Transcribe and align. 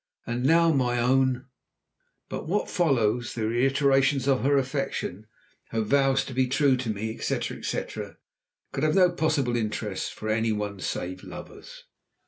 And 0.25 0.43
now, 0.43 0.71
my 0.73 0.97
own" 0.99 1.45
But 2.31 2.47
what 2.47 2.71
follows, 2.71 3.35
the 3.35 3.45
reiterations 3.47 4.27
of 4.27 4.41
her 4.41 4.57
affection, 4.57 5.27
her 5.69 5.81
vows 5.81 6.25
to 6.25 6.33
be 6.33 6.47
true 6.47 6.75
to 6.77 6.89
me, 6.89 7.13
etc., 7.15 7.57
etc., 7.57 8.17
could 8.71 8.83
have 8.83 8.95
no 8.95 9.11
possible 9.11 9.55
interest 9.55 10.11
for 10.15 10.27
any 10.29 10.51
one 10.51 10.79
save 10.79 11.23
lovers. 11.23 11.83